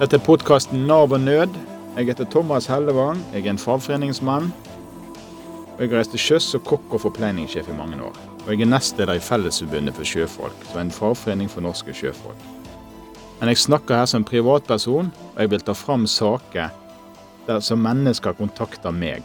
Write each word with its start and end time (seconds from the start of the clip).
Dette 0.00 0.16
er 0.16 0.22
podkasten 0.24 0.86
Nav 0.88 1.12
og 1.12 1.20
nød. 1.20 1.56
Jeg 1.98 2.06
heter 2.08 2.24
Thomas 2.32 2.70
Hellevang. 2.72 3.18
Jeg 3.34 3.44
er 3.44 3.50
en 3.50 3.58
fagforeningsmann. 3.60 4.46
Jeg 5.76 5.90
har 5.90 5.98
reist 5.98 6.14
til 6.14 6.22
sjøs 6.24 6.46
og 6.56 6.62
kokk 6.64 6.94
og 6.96 7.02
forpleiningssjef 7.02 7.68
i 7.68 7.76
mange 7.76 7.98
år. 8.06 8.16
Og 8.46 8.48
jeg 8.48 8.64
er 8.64 8.70
nestleder 8.72 9.20
i 9.20 9.20
Fellesforbundet 9.20 9.98
for 9.98 10.08
sjøfolk, 10.08 10.64
som 10.70 10.80
er 10.80 10.86
en 10.86 10.94
fagforening 11.02 11.52
for 11.52 11.60
norske 11.60 11.92
sjøfolk. 11.92 12.48
Men 13.42 13.52
jeg 13.52 13.60
snakker 13.66 14.00
her 14.00 14.08
som 14.08 14.24
privatperson, 14.24 15.12
og 15.34 15.38
jeg 15.44 15.52
vil 15.52 15.68
ta 15.68 15.76
fram 15.76 16.08
saker 16.08 16.72
der 17.46 17.60
som 17.60 17.84
mennesker 17.84 18.40
kontakter 18.40 18.96
meg. 18.96 19.20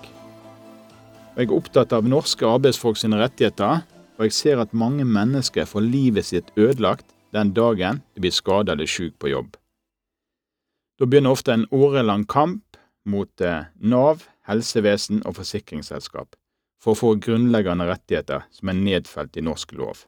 Og 1.37 1.39
Jeg 1.39 1.47
er 1.47 1.59
opptatt 1.63 1.93
av 1.95 2.03
norske 2.03 2.43
arbeidsfolk 2.43 2.99
sine 2.99 3.23
rettigheter, 3.23 3.87
og 4.19 4.27
jeg 4.27 4.33
ser 4.43 4.59
at 4.59 4.73
mange 4.73 5.07
mennesker 5.07 5.63
får 5.63 5.87
livet 5.87 6.25
sitt 6.25 6.51
ødelagt 6.57 7.15
den 7.31 7.55
dagen 7.55 8.03
de 8.15 8.27
blir 8.27 8.35
skadet 8.35 8.75
eller 8.75 8.85
syk 8.85 9.15
på 9.19 9.31
jobb. 9.31 9.55
Da 10.99 11.05
begynner 11.05 11.35
ofte 11.35 11.53
en 11.53 11.67
årelang 11.75 12.23
kamp 12.27 12.77
mot 13.05 13.41
eh, 13.41 13.67
Nav, 13.75 14.23
helsevesen 14.47 15.21
og 15.27 15.35
forsikringsselskap 15.39 16.37
for 16.81 16.93
å 16.93 16.99
få 16.99 17.13
grunnleggende 17.19 17.87
rettigheter 17.89 18.45
som 18.53 18.71
er 18.71 18.79
nedfelt 18.79 19.35
i 19.37 19.43
norsk 19.43 19.73
lov. 19.75 20.05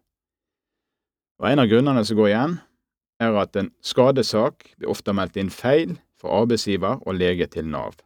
Og 1.42 1.50
En 1.52 1.62
av 1.62 1.70
grunnene 1.70 2.04
som 2.06 2.18
går 2.18 2.32
igjen, 2.32 2.58
er 3.20 3.38
at 3.42 3.56
en 3.58 3.72
skadesak 3.82 4.72
blir 4.78 4.92
ofte 4.94 5.14
meldt 5.14 5.38
inn 5.42 5.50
feil 5.54 5.96
for 6.22 6.34
arbeidsgiver 6.44 7.02
og 7.02 7.18
lege 7.18 7.48
til 7.50 7.68
Nav. 7.70 7.98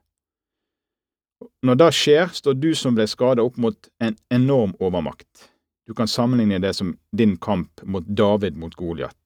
Når 1.66 1.78
det 1.80 1.90
skjer, 1.98 2.32
står 2.34 2.58
du 2.58 2.72
som 2.78 2.96
ble 2.96 3.08
skadet 3.10 3.44
opp 3.44 3.58
mot 3.62 3.90
en 4.00 4.18
enorm 4.32 4.76
overmakt. 4.80 5.50
Du 5.88 5.94
kan 5.98 6.08
sammenligne 6.08 6.62
det 6.64 6.74
som 6.78 6.94
din 7.12 7.36
kamp 7.38 7.84
mot 7.84 8.06
David 8.08 8.58
mot 8.58 8.76
Goliat. 8.80 9.21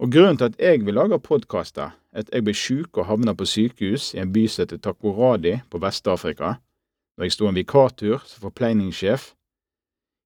Og 0.00 0.10
Grunnen 0.12 0.38
til 0.38 0.50
at 0.50 0.58
jeg 0.58 0.86
vil 0.86 0.94
lage 0.94 1.18
podkaster, 1.20 1.92
er 2.12 2.24
at 2.24 2.30
jeg 2.32 2.44
ble 2.44 2.54
sjuk 2.54 2.98
og 2.98 3.06
havna 3.06 3.34
på 3.34 3.46
sykehus 3.46 4.12
i 4.14 4.22
en 4.22 4.32
by 4.32 4.46
som 4.48 4.64
heter 4.64 4.80
Takoradi 4.82 5.58
på 5.70 5.78
Vest-Afrika, 5.82 6.56
da 7.16 7.26
jeg 7.26 7.34
sto 7.34 7.48
en 7.48 7.56
vikartur 7.56 8.22
som 8.24 8.48
forpleiningssjef 8.48 9.32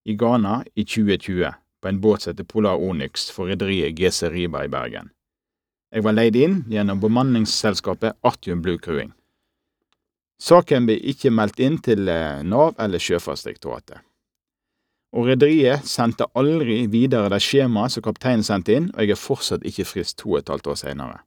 i 0.06 0.14
Ghana 0.14 0.62
i 0.74 0.84
2020 0.84 1.52
på 1.82 1.88
en 1.90 2.00
båt 2.00 2.22
som 2.22 2.32
heter 2.32 2.48
Polar 2.48 2.80
Onyx 2.82 3.28
for 3.30 3.50
rederiet 3.50 3.98
GC 3.98 4.30
Riba 4.32 4.64
i 4.64 4.72
Bergen. 4.72 5.10
Jeg 5.94 6.02
var 6.02 6.16
leid 6.16 6.36
inn 6.36 6.62
gjennom 6.70 7.00
bemanningsselskapet 7.00 8.18
Artium 8.26 8.62
Blue 8.62 8.78
Crewing. 8.78 9.12
Saken 10.42 10.86
ble 10.88 10.98
ikke 11.12 11.30
meldt 11.32 11.60
inn 11.62 11.78
til 11.80 12.08
eh, 12.12 12.42
Nav 12.44 12.74
eller 12.82 13.00
Sjøfartsdirektoratet. 13.00 14.02
Og 15.16 15.30
rederiet 15.30 15.86
sendte 15.88 16.28
aldri 16.36 16.82
videre 16.92 17.30
det 17.32 17.40
skjemaet 17.40 17.94
som 17.94 18.04
kapteinen 18.04 18.44
sendte 18.44 18.74
inn, 18.76 18.90
og 18.92 19.00
jeg 19.00 19.14
er 19.14 19.20
fortsatt 19.20 19.64
ikke 19.64 19.86
frist 19.88 20.18
to 20.20 20.34
og 20.34 20.42
et 20.42 20.52
halvt 20.52 20.68
år 20.72 20.80
senere. 20.82 21.22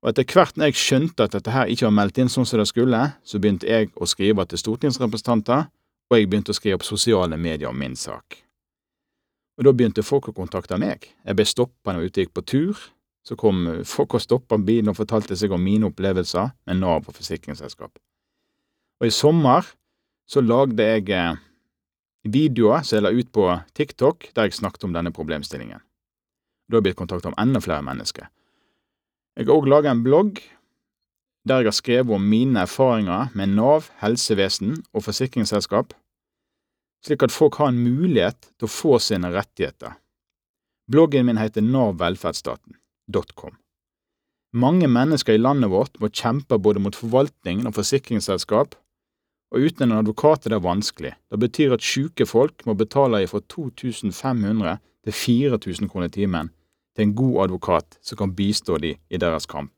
Og 0.00 0.14
etter 0.14 0.24
hvert 0.24 0.56
når 0.56 0.70
jeg 0.70 0.80
skjønte 0.80 1.26
at 1.26 1.34
dette 1.36 1.52
her 1.52 1.68
ikke 1.68 1.84
var 1.90 1.96
meldt 1.98 2.20
inn 2.22 2.30
sånn 2.32 2.48
som 2.48 2.62
det 2.62 2.70
skulle, 2.70 3.02
så 3.20 3.40
begynte 3.40 3.68
jeg 3.68 3.90
å 4.00 4.08
skrive 4.08 4.46
til 4.48 4.62
stortingsrepresentanter, 4.62 5.66
og 6.10 6.16
jeg 6.16 6.30
begynte 6.30 6.54
å 6.54 6.56
skrive 6.56 6.80
på 6.80 6.88
sosiale 6.88 7.36
medier 7.36 7.68
om 7.68 7.76
min 7.76 7.98
sak. 8.00 8.40
Og 9.60 9.66
da 9.68 9.74
begynte 9.76 10.02
folk 10.06 10.30
å 10.30 10.34
kontakte 10.34 10.78
meg. 10.80 11.04
Jeg 11.20 11.36
ble 11.36 11.44
stoppa 11.44 11.92
når 11.92 12.06
jeg 12.06 12.10
ute 12.10 12.24
gikk 12.24 12.32
på 12.38 12.46
tur. 12.48 12.80
Så 13.20 13.36
kom 13.36 13.66
folk 13.84 14.16
og 14.16 14.22
stoppa 14.24 14.56
bilen 14.56 14.88
og 14.88 14.96
fortalte 14.96 15.36
seg 15.36 15.52
om 15.52 15.60
mine 15.60 15.90
opplevelser 15.90 16.54
med 16.64 16.80
Nav 16.80 17.04
og 17.04 17.12
forsikringsselskap. 17.18 17.92
Og 19.00 19.06
i 19.06 19.12
sommer 19.12 19.68
så 20.24 20.40
lagde 20.40 20.86
jeg 20.86 21.10
eh, 21.12 21.36
videoer 22.24 22.84
som 22.84 22.98
jeg 22.98 23.04
la 23.06 23.12
ut 23.14 23.30
på 23.32 23.46
TikTok, 23.76 24.30
der 24.34 24.48
jeg 24.48 24.58
snakket 24.58 24.84
om 24.84 24.94
denne 24.96 25.12
problemstillingen. 25.14 25.80
Da 26.68 26.76
har 26.76 26.80
jeg 26.80 26.90
blitt 26.90 27.00
kontakta 27.00 27.32
av 27.32 27.38
enda 27.40 27.62
flere 27.64 27.84
mennesker. 27.86 28.28
Jeg 29.38 29.46
har 29.46 29.56
òg 29.56 29.68
laga 29.70 29.92
en 29.92 30.02
blogg 30.04 30.42
der 31.48 31.62
jeg 31.62 31.70
har 31.70 31.76
skrevet 31.76 32.14
om 32.14 32.26
mine 32.28 32.66
erfaringer 32.66 33.30
med 33.34 33.54
Nav, 33.56 33.88
helsevesen 34.02 34.76
og 34.92 35.06
forsikringsselskap, 35.06 35.94
slik 37.06 37.24
at 37.24 37.32
folk 37.32 37.56
har 37.56 37.72
en 37.72 37.80
mulighet 37.80 38.50
til 38.58 38.68
å 38.68 38.72
få 38.74 38.98
sine 39.00 39.32
rettigheter. 39.32 39.96
Bloggen 40.90 41.26
min 41.26 41.40
heter 41.40 41.64
navvelferdsstaten.com. 41.64 43.56
Mange 44.52 44.88
mennesker 44.90 45.38
i 45.38 45.40
landet 45.40 45.70
vårt 45.70 45.96
må 46.02 46.10
kjempe 46.10 46.58
både 46.58 46.82
mot 46.82 46.96
forvaltningen 46.96 47.70
og 47.70 47.76
forsikringsselskap, 47.78 48.74
og 49.50 49.66
uten 49.66 49.88
en 49.88 49.98
advokat 49.98 50.46
er 50.46 50.54
det 50.54 50.62
vanskelig. 50.62 51.12
Det 51.30 51.40
betyr 51.42 51.74
at 51.74 51.84
syke 51.84 52.26
folk 52.26 52.64
må 52.66 52.76
betale 52.78 53.24
fra 53.30 53.40
2500 53.40 54.78
til 55.04 55.16
4000 55.16 55.90
kroner 55.90 56.10
i 56.10 56.14
timen 56.14 56.50
til 56.96 57.06
en 57.06 57.14
god 57.18 57.44
advokat 57.46 57.98
som 58.02 58.18
kan 58.20 58.34
bistå 58.36 58.78
de 58.78 58.94
i 58.94 59.20
deres 59.20 59.48
kamp. 59.50 59.72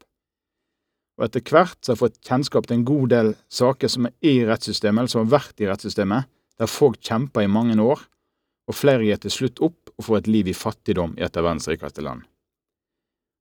Og 1.20 1.26
etter 1.26 1.44
hvert 1.44 1.78
så 1.80 1.92
har 1.92 1.96
jeg 1.96 2.02
fått 2.02 2.22
kjennskap 2.26 2.66
til 2.66 2.78
en 2.80 2.86
god 2.88 3.12
del 3.12 3.34
saker 3.52 3.92
som 3.92 4.08
er 4.08 4.14
i 4.24 4.40
rettssystemet, 4.48 5.02
eller 5.02 5.12
som 5.12 5.24
har 5.24 5.34
vært 5.38 5.60
i 5.60 5.68
rettssystemet, 5.68 6.28
der 6.58 6.70
folk 6.70 7.00
kjemper 7.04 7.44
i 7.44 7.52
mange 7.52 7.76
år, 7.80 8.00
og 8.68 8.76
flere 8.76 9.04
gir 9.04 9.20
til 9.20 9.34
slutt 9.34 9.60
opp 9.64 9.92
og 9.96 10.06
får 10.06 10.22
et 10.22 10.30
liv 10.32 10.48
i 10.48 10.56
fattigdom 10.56 11.16
i 11.18 11.24
et 11.26 11.36
av 11.36 11.44
verdens 11.44 11.68
rikeste 11.68 12.04
land. 12.04 12.24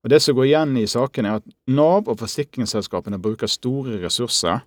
Og 0.04 0.10
Det 0.10 0.22
som 0.22 0.36
går 0.36 0.48
igjen 0.50 0.78
i 0.82 0.88
saken, 0.90 1.26
er 1.26 1.40
at 1.40 1.50
Nav 1.70 2.10
og 2.10 2.18
forsikringsselskapene 2.20 3.22
bruker 3.22 3.48
store 3.48 4.00
ressurser. 4.02 4.64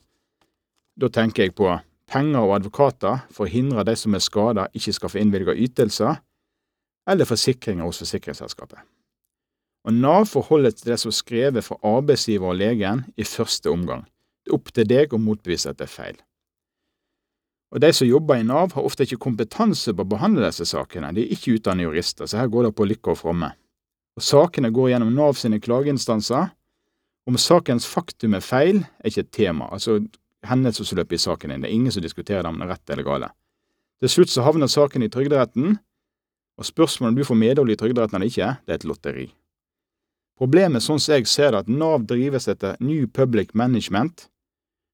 Da 1.00 1.10
tenker 1.10 1.46
jeg 1.46 1.54
på 1.58 1.68
penger 2.10 2.44
og 2.44 2.56
advokater 2.58 3.24
for 3.34 3.46
å 3.46 3.50
hindre 3.50 3.84
de 3.86 3.96
som 3.98 4.14
er 4.14 4.22
skada, 4.22 4.68
ikke 4.76 4.94
skal 4.94 5.12
få 5.12 5.20
innvilga 5.22 5.56
ytelser, 5.66 6.20
eller 7.10 7.28
forsikringer 7.28 7.84
hos 7.84 8.00
forsikringsselskapet. 8.02 8.78
Og 9.84 9.92
Nav 9.92 10.28
forholder 10.30 10.72
til 10.72 10.92
det 10.92 11.00
som 11.02 11.10
er 11.10 11.18
skrevet 11.18 11.66
fra 11.66 11.76
arbeidsgiver 11.84 12.54
og 12.54 12.60
legen 12.60 13.04
i 13.20 13.26
første 13.28 13.72
omgang. 13.72 14.06
Det 14.44 14.52
er 14.52 14.56
opp 14.56 14.70
til 14.72 14.88
deg 14.88 15.12
å 15.12 15.20
motbevise 15.20 15.72
at 15.72 15.80
det 15.80 15.88
er 15.88 15.92
feil. 15.92 16.16
Og 17.74 17.80
De 17.82 17.90
som 17.92 18.06
jobber 18.06 18.38
i 18.38 18.46
Nav, 18.46 18.72
har 18.72 18.86
ofte 18.86 19.02
ikke 19.02 19.20
kompetanse 19.26 19.92
på 19.92 20.04
å 20.04 20.08
behandle 20.08 20.46
disse 20.46 20.64
sakene. 20.70 21.10
De 21.12 21.24
er 21.24 21.32
ikke 21.34 21.56
utdannet 21.58 21.88
jurister, 21.88 22.28
så 22.30 22.38
her 22.38 22.52
går 22.52 22.68
det 22.68 22.76
på 22.78 22.86
lykke 22.86 23.12
og 23.12 23.18
fromme. 23.18 23.50
Og 24.14 24.22
Sakene 24.22 24.70
går 24.70 24.92
gjennom 24.92 25.10
Nav 25.16 25.34
sine 25.34 25.58
klageinstanser. 25.60 26.52
Om 27.26 27.40
sakens 27.40 27.88
faktum 27.88 28.36
er 28.36 28.44
feil, 28.44 28.84
er 29.00 29.10
ikke 29.10 29.24
et 29.24 29.32
tema. 29.34 29.66
Altså 29.74 29.98
hendelsesforløpet 30.48 31.18
i 31.18 31.24
saken 31.24 31.52
din. 31.52 31.64
Det 31.64 31.70
er 31.70 31.74
ingen 31.76 31.94
som 31.94 32.04
diskuterer 32.04 32.46
om 32.48 32.58
det 32.60 32.66
er 32.66 32.74
rett 32.74 32.92
eller 32.94 33.06
gale. 33.06 33.30
Til 34.02 34.12
slutt 34.12 34.32
så 34.32 34.44
havner 34.44 34.70
saken 34.70 35.06
i 35.06 35.10
Trygderetten, 35.12 35.78
og 36.58 36.66
spørsmålet 36.68 37.12
om 37.12 37.18
du 37.18 37.26
får 37.26 37.40
medhold 37.40 37.72
i 37.72 37.78
Trygderetten 37.78 38.18
eller 38.18 38.30
ikke, 38.30 38.50
det 38.66 38.74
er 38.74 38.80
et 38.80 38.86
lotteri. 38.88 39.26
Problemet 40.38 40.82
sånn 40.82 40.98
som 40.98 41.14
jeg 41.14 41.28
ser 41.30 41.54
det, 41.54 41.64
at 41.64 41.70
Nav 41.70 42.06
drives 42.10 42.48
etter 42.50 42.78
New 42.82 43.06
Public 43.06 43.54
Management. 43.54 44.26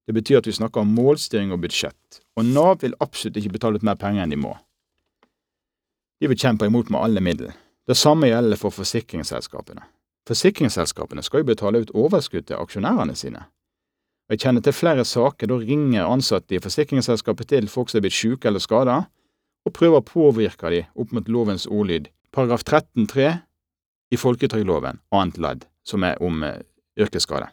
Det 0.06 0.16
betyr 0.16 0.40
at 0.40 0.48
vi 0.48 0.56
snakker 0.56 0.84
om 0.84 0.92
målstyring 0.96 1.52
og 1.54 1.62
budsjett, 1.64 2.20
og 2.36 2.48
Nav 2.48 2.82
vil 2.84 2.96
absolutt 3.00 3.38
ikke 3.40 3.54
betale 3.56 3.80
ut 3.80 3.86
mer 3.86 3.96
penger 4.00 4.24
enn 4.24 4.34
de 4.34 4.40
må. 4.40 4.52
De 6.20 6.28
vil 6.28 6.40
kjempe 6.40 6.68
imot 6.68 6.90
med 6.92 7.00
alle 7.00 7.22
midler. 7.24 7.56
Det 7.88 7.96
samme 7.96 8.28
gjelder 8.28 8.60
for 8.60 8.74
forsikringsselskapene. 8.74 9.82
Forsikringsselskapene 10.28 11.24
skal 11.24 11.42
jo 11.42 11.48
betale 11.48 11.80
ut 11.82 11.94
overskudd 11.96 12.46
til 12.50 12.60
aksjonærene 12.60 13.16
sine. 13.16 13.46
Og 14.30 14.36
Jeg 14.36 14.44
kjenner 14.44 14.62
til 14.62 14.74
flere 14.78 15.02
saker 15.02 15.48
da 15.50 15.56
ringer 15.58 16.06
ansatte 16.06 16.54
i 16.54 16.60
forsikringsselskapet 16.62 17.48
til 17.50 17.66
folk 17.66 17.90
som 17.90 17.98
er 17.98 18.04
blitt 18.04 18.14
syke 18.14 18.46
eller 18.46 18.62
skada, 18.62 19.00
og 19.66 19.74
prøver 19.74 19.98
å 19.98 20.06
påvirke 20.06 20.70
dem 20.70 20.86
opp 20.94 21.10
mot 21.10 21.26
lovens 21.26 21.66
ordlyd, 21.66 22.06
paragraf 22.30 22.62
13-3 22.62 23.32
i 24.14 24.18
folketrygdloven, 24.22 25.00
annet 25.10 25.40
ledd, 25.42 25.66
som 25.82 26.06
er 26.06 26.14
om 26.22 26.44
eh, 26.46 26.62
yrkesskade. 27.02 27.50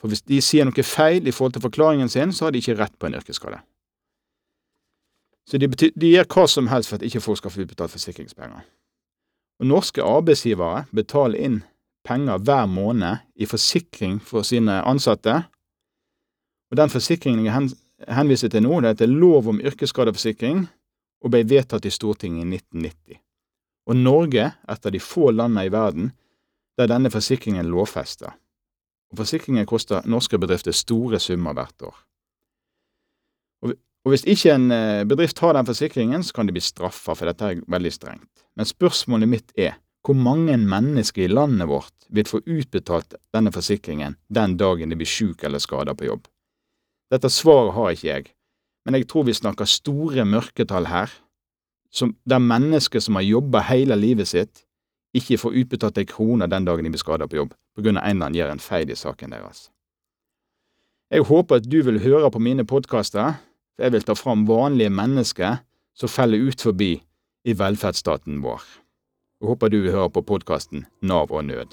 For 0.00 0.08
hvis 0.08 0.24
de 0.24 0.40
sier 0.40 0.64
noe 0.64 0.86
feil 0.86 1.28
i 1.28 1.34
forhold 1.36 1.58
til 1.58 1.66
forklaringen 1.66 2.08
sin, 2.08 2.32
så 2.32 2.48
har 2.48 2.56
de 2.56 2.64
ikke 2.64 2.78
rett 2.80 2.96
på 2.96 3.10
en 3.10 3.18
yrkesskade. 3.20 3.60
Så 5.44 5.60
de, 5.60 5.68
betyr, 5.68 5.92
de 5.92 6.14
gjør 6.14 6.28
hva 6.32 6.46
som 6.48 6.72
helst 6.72 6.88
for 6.88 6.96
at 6.96 7.04
ikke 7.04 7.20
folk 7.20 7.42
skal 7.42 7.52
få 7.52 7.66
utbetalt 7.66 7.92
forsikringspenger. 7.92 8.64
Og 9.60 9.68
norske 9.68 10.00
arbeidsgivere 10.00 10.86
betaler 10.96 11.36
inn 11.36 11.60
penger 12.06 12.38
hver 12.38 12.66
måned 12.66 13.24
i 13.36 13.46
forsikring 13.46 14.18
for 14.24 14.46
sine 14.46 14.80
ansatte, 14.88 15.42
og 16.70 16.78
den 16.78 16.92
forsikringen 16.92 17.46
jeg 17.46 18.14
henviser 18.14 18.48
til 18.48 18.62
nå, 18.64 18.80
det 18.80 18.94
heter 18.94 19.10
Lov 19.10 19.48
om 19.50 19.60
yrkesskadeforsikring, 19.60 20.68
og 21.20 21.32
ble 21.34 21.42
vedtatt 21.44 21.84
i 21.84 21.92
Stortinget 21.92 22.46
i 22.46 22.60
1990. 22.60 23.18
Og 23.90 23.96
Norge 23.96 24.44
er 24.46 24.72
et 24.72 24.86
av 24.86 24.94
de 24.94 25.00
få 25.02 25.32
landene 25.34 25.66
i 25.66 25.72
verden 25.72 26.12
der 26.78 26.88
denne 26.88 27.10
forsikringen 27.12 27.68
lovfester. 27.68 28.32
Og 29.10 29.20
forsikringen 29.20 29.66
koster 29.66 30.06
norske 30.08 30.38
bedrifter 30.38 30.72
store 30.72 31.18
summer 31.20 31.56
hvert 31.58 31.82
år. 31.82 31.96
Og 34.04 34.14
hvis 34.14 34.24
ikke 34.24 34.54
en 34.54 34.70
eh, 34.72 35.04
bedrift 35.04 35.38
har 35.44 35.52
den 35.52 35.66
forsikringen, 35.68 36.22
så 36.24 36.32
kan 36.32 36.48
de 36.48 36.54
bli 36.56 36.62
straffa, 36.64 37.12
for 37.12 37.28
dette 37.28 37.44
er 37.44 37.58
veldig 37.68 37.92
strengt. 37.92 38.46
Men 38.56 38.68
spørsmålet 38.68 39.28
mitt 39.28 39.52
er 39.58 39.76
hvor 40.06 40.16
mange 40.16 40.56
mennesker 40.56 41.26
i 41.26 41.32
landet 41.32 41.68
vårt 41.68 42.06
vil 42.08 42.28
få 42.28 42.40
utbetalt 42.46 43.14
denne 43.34 43.52
forsikringen 43.52 44.16
den 44.32 44.56
dagen 44.60 44.90
de 44.90 44.96
blir 44.96 45.08
syke 45.08 45.46
eller 45.46 45.60
skada 45.60 45.94
på 45.94 46.08
jobb? 46.08 46.28
Dette 47.10 47.30
svaret 47.32 47.74
har 47.76 47.90
ikke 47.92 48.08
jeg, 48.08 48.30
men 48.86 48.96
jeg 48.96 49.08
tror 49.10 49.26
vi 49.28 49.36
snakker 49.36 49.68
store 49.68 50.24
mørketall 50.24 50.88
her, 50.88 51.12
som, 51.90 52.14
der 52.24 52.38
mennesker 52.38 53.02
som 53.02 53.18
har 53.18 53.26
jobba 53.26 53.64
hele 53.66 53.98
livet 53.98 54.30
sitt, 54.30 54.64
ikke 55.16 55.40
får 55.42 55.56
utbetalt 55.64 55.98
ei 55.98 56.06
krone 56.06 56.46
den 56.46 56.66
dagen 56.68 56.86
de 56.86 56.92
blir 56.94 57.02
skada 57.02 57.26
på 57.26 57.40
jobb, 57.40 57.54
på 57.74 57.82
grunn 57.82 57.98
av 57.98 58.06
en 58.06 58.16
eller 58.16 58.30
annen 58.30 58.38
gjør 58.38 58.52
en 58.54 58.62
feil 58.62 58.92
i 58.94 58.98
saken 58.98 59.34
deres. 59.34 59.68
Jeg 61.10 61.26
håper 61.26 61.58
at 61.58 61.66
du 61.66 61.80
vil 61.82 61.98
høre 62.04 62.30
på 62.30 62.38
mine 62.38 62.62
podkaster, 62.62 63.34
for 63.74 63.84
jeg 63.84 63.96
vil 63.96 64.06
ta 64.06 64.14
fram 64.14 64.46
vanlige 64.46 64.92
mennesker 64.94 65.58
som 65.98 66.12
faller 66.12 66.38
ut 66.38 66.62
forbi 66.62 66.92
i 67.42 67.56
velferdsstaten 67.58 68.38
vår. 68.44 68.62
Jeg 69.40 69.48
håper 69.48 69.70
du 69.72 69.78
vil 69.80 69.94
høre 69.94 70.10
på 70.12 70.20
podkasten 70.28 70.82
Nav 71.00 71.30
og 71.32 71.46
nød. 71.48 71.72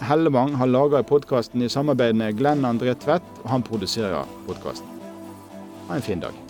Hellevang 0.00 0.54
har 0.56 0.70
laga 0.70 1.02
podkasten 1.04 1.60
i 1.60 1.68
samarbeid 1.68 2.16
med 2.16 2.38
Glenn 2.38 2.64
André 2.64 2.94
Tvedt, 2.96 3.26
og 3.44 3.50
han 3.52 3.62
produserer 3.62 4.24
podkasten. 4.46 4.88
Ha 5.90 5.98
en 6.00 6.06
fin 6.06 6.24
dag. 6.24 6.49